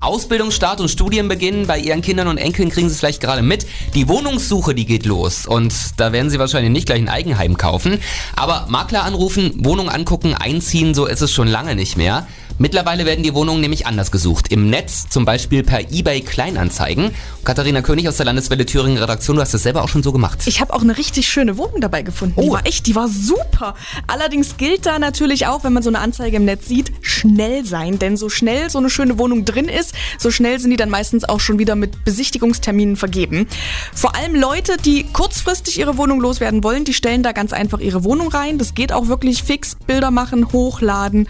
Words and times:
Ausbildungsstart 0.00 0.80
und 0.80 0.88
Studienbeginn 0.88 1.66
bei 1.66 1.76
Ihren 1.76 2.02
Kindern 2.02 2.28
und 2.28 2.38
Enkeln 2.38 2.68
kriegen 2.68 2.88
Sie 2.88 2.92
es 2.92 3.00
vielleicht 3.00 3.20
gerade 3.20 3.42
mit. 3.42 3.66
Die 3.94 4.06
Wohnungssuche, 4.06 4.72
die 4.72 4.86
geht 4.86 5.04
los 5.04 5.44
und 5.44 5.74
da 5.96 6.12
werden 6.12 6.30
Sie 6.30 6.38
wahrscheinlich 6.38 6.70
nicht 6.70 6.86
gleich 6.86 7.00
ein 7.00 7.08
Eigenheim 7.08 7.56
kaufen. 7.56 7.98
Aber 8.36 8.66
Makler 8.68 9.02
anrufen, 9.02 9.54
Wohnung 9.56 9.88
angucken, 9.88 10.34
einziehen, 10.34 10.94
so 10.94 11.06
ist 11.06 11.20
es 11.20 11.32
schon 11.32 11.48
lange 11.48 11.74
nicht 11.74 11.96
mehr. 11.96 12.28
Mittlerweile 12.60 13.06
werden 13.06 13.22
die 13.22 13.34
Wohnungen 13.34 13.60
nämlich 13.60 13.86
anders 13.86 14.10
gesucht. 14.10 14.50
Im 14.50 14.68
Netz, 14.68 15.08
zum 15.08 15.24
Beispiel 15.24 15.62
per 15.62 15.92
eBay 15.92 16.22
Kleinanzeigen. 16.22 17.12
Katharina 17.44 17.82
König 17.82 18.08
aus 18.08 18.16
der 18.16 18.26
Landeswelle 18.26 18.66
Thüringen 18.66 18.98
Redaktion, 18.98 19.36
du 19.36 19.42
hast 19.42 19.54
das 19.54 19.62
selber 19.62 19.84
auch 19.84 19.88
schon 19.88 20.02
so 20.02 20.10
gemacht. 20.10 20.40
Ich 20.46 20.60
habe 20.60 20.74
auch 20.74 20.82
eine 20.82 20.98
richtig 20.98 21.28
schöne 21.28 21.56
Wohnung 21.56 21.80
dabei 21.80 22.02
gefunden. 22.02 22.34
Oh. 22.36 22.42
Die 22.42 22.50
war 22.50 22.66
echt, 22.66 22.86
die 22.88 22.96
war 22.96 23.08
super. 23.08 23.74
Allerdings 24.08 24.56
gilt 24.56 24.86
da 24.86 24.98
natürlich 24.98 25.46
auch, 25.46 25.62
wenn 25.62 25.72
man 25.72 25.84
so 25.84 25.88
eine 25.88 26.00
Anzeige 26.00 26.36
im 26.36 26.44
Netz 26.44 26.66
sieht, 26.66 26.92
schnell 27.00 27.64
sein. 27.64 28.00
Denn 28.00 28.16
so 28.16 28.28
schnell 28.28 28.70
so 28.70 28.78
eine 28.78 28.90
schöne 28.90 29.18
Wohnung 29.18 29.44
drin 29.44 29.68
ist, 29.68 29.94
so 30.18 30.32
schnell 30.32 30.58
sind 30.58 30.70
die 30.70 30.76
dann 30.76 30.90
meistens 30.90 31.24
auch 31.24 31.38
schon 31.38 31.60
wieder 31.60 31.76
mit 31.76 32.04
Besichtigungsterminen 32.04 32.96
vergeben. 32.96 33.46
Vor 33.94 34.16
allem 34.16 34.34
Leute, 34.34 34.76
die 34.84 35.04
kurzfristig 35.04 35.78
ihre 35.78 35.96
Wohnung 35.96 36.20
loswerden 36.20 36.64
wollen, 36.64 36.84
die 36.84 36.94
stellen 36.94 37.22
da 37.22 37.30
ganz 37.30 37.52
einfach 37.52 37.78
ihre 37.78 38.02
Wohnung 38.02 38.28
rein. 38.28 38.58
Das 38.58 38.74
geht 38.74 38.92
auch 38.92 39.06
wirklich 39.06 39.44
fix. 39.44 39.76
Bilder 39.86 40.10
machen, 40.10 40.52
hochladen. 40.52 41.28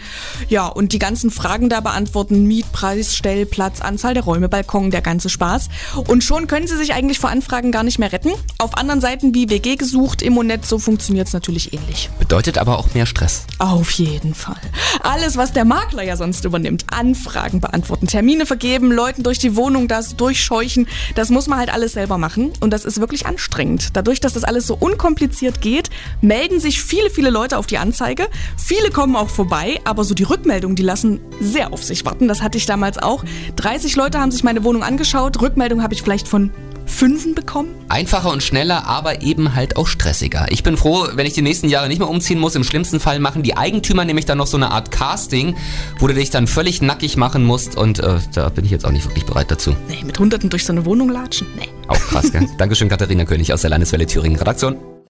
Ja, 0.48 0.66
und 0.66 0.92
die 0.92 0.98
ganzen 0.98 1.17
ganzen 1.18 1.30
Fragen 1.32 1.68
da 1.68 1.80
beantworten. 1.80 2.44
Mietpreis, 2.44 3.16
Stellplatz, 3.16 3.80
Anzahl 3.80 4.14
der 4.14 4.22
Räume, 4.22 4.48
Balkon, 4.48 4.92
der 4.92 5.00
ganze 5.00 5.28
Spaß. 5.28 5.68
Und 6.06 6.22
schon 6.22 6.46
können 6.46 6.68
Sie 6.68 6.76
sich 6.76 6.94
eigentlich 6.94 7.18
vor 7.18 7.28
Anfragen 7.28 7.72
gar 7.72 7.82
nicht 7.82 7.98
mehr 7.98 8.12
retten. 8.12 8.30
Auf 8.58 8.76
anderen 8.76 9.00
Seiten 9.00 9.34
wie 9.34 9.50
WG 9.50 9.74
gesucht, 9.74 10.22
Immonet, 10.22 10.64
so 10.64 10.78
funktioniert 10.78 11.26
es 11.26 11.32
natürlich 11.32 11.72
ähnlich. 11.72 12.08
Bedeutet 12.20 12.56
aber 12.56 12.78
auch 12.78 12.94
mehr 12.94 13.04
Stress. 13.04 13.46
Auf 13.58 13.90
jeden 13.90 14.32
Fall. 14.32 14.60
Alles, 15.02 15.36
was 15.36 15.52
der 15.52 15.64
Makler 15.64 16.04
ja 16.04 16.16
sonst 16.16 16.44
übernimmt. 16.44 16.84
Anfragen 16.92 17.60
beantworten, 17.60 18.06
Termine 18.06 18.46
vergeben, 18.46 18.92
Leuten 18.92 19.24
durch 19.24 19.40
die 19.40 19.56
Wohnung 19.56 19.88
das 19.88 20.14
durchscheuchen. 20.14 20.86
Das 21.16 21.30
muss 21.30 21.48
man 21.48 21.58
halt 21.58 21.72
alles 21.72 21.94
selber 21.94 22.16
machen. 22.16 22.52
Und 22.60 22.70
das 22.70 22.84
ist 22.84 23.00
wirklich 23.00 23.26
anstrengend. 23.26 23.96
Dadurch, 23.96 24.20
dass 24.20 24.34
das 24.34 24.44
alles 24.44 24.68
so 24.68 24.76
unkompliziert 24.76 25.60
geht, 25.62 25.90
melden 26.20 26.60
sich 26.60 26.80
viele, 26.80 27.10
viele 27.10 27.30
Leute 27.30 27.58
auf 27.58 27.66
die 27.66 27.78
Anzeige. 27.78 28.28
Viele 28.56 28.90
kommen 28.90 29.16
auch 29.16 29.30
vorbei, 29.30 29.80
aber 29.82 30.04
so 30.04 30.14
die 30.14 30.22
Rückmeldungen, 30.22 30.76
die 30.76 30.84
lassen 30.84 31.07
lassen 31.08 31.20
sehr 31.40 31.72
auf 31.72 31.82
sich 31.82 32.04
warten. 32.04 32.28
Das 32.28 32.42
hatte 32.42 32.58
ich 32.58 32.66
damals 32.66 32.98
auch. 32.98 33.24
30 33.56 33.96
Leute 33.96 34.18
haben 34.20 34.30
sich 34.30 34.44
meine 34.44 34.64
Wohnung 34.64 34.82
angeschaut. 34.82 35.40
Rückmeldung 35.40 35.82
habe 35.82 35.94
ich 35.94 36.02
vielleicht 36.02 36.28
von 36.28 36.50
Fünfen 36.86 37.34
bekommen? 37.34 37.68
Einfacher 37.90 38.30
und 38.32 38.42
schneller, 38.42 38.86
aber 38.86 39.20
eben 39.22 39.54
halt 39.54 39.76
auch 39.76 39.86
stressiger. 39.86 40.46
Ich 40.48 40.62
bin 40.62 40.78
froh, 40.78 41.06
wenn 41.12 41.26
ich 41.26 41.34
die 41.34 41.42
nächsten 41.42 41.68
Jahre 41.68 41.88
nicht 41.88 41.98
mehr 41.98 42.08
umziehen 42.08 42.38
muss. 42.38 42.54
Im 42.54 42.64
schlimmsten 42.64 42.98
Fall 42.98 43.20
machen 43.20 43.42
die 43.42 43.56
Eigentümer 43.58 44.06
nämlich 44.06 44.24
dann 44.24 44.38
noch 44.38 44.46
so 44.46 44.56
eine 44.56 44.70
Art 44.70 44.90
Casting, 44.90 45.54
wo 45.98 46.06
du 46.06 46.14
dich 46.14 46.30
dann 46.30 46.46
völlig 46.46 46.80
nackig 46.80 47.18
machen 47.18 47.44
musst 47.44 47.76
und 47.76 47.98
äh, 47.98 48.18
da 48.34 48.48
bin 48.48 48.64
ich 48.64 48.70
jetzt 48.70 48.86
auch 48.86 48.90
nicht 48.90 49.04
wirklich 49.04 49.26
bereit 49.26 49.50
dazu. 49.50 49.76
Nee, 49.88 50.02
mit 50.04 50.18
Hunderten 50.18 50.48
durch 50.48 50.64
so 50.64 50.72
eine 50.72 50.86
Wohnung 50.86 51.10
latschen? 51.10 51.46
Nee. 51.56 51.68
Auch 51.88 52.00
krass, 52.00 52.32
gell? 52.32 52.48
Dankeschön, 52.58 52.88
Katharina 52.88 53.26
König 53.26 53.52
aus 53.52 53.60
der 53.60 53.70
Landeswelle 53.70 54.06
Thüringen 54.06 54.38
Redaktion. 54.38 54.78